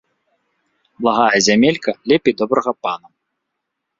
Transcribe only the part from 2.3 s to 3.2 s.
добрага пана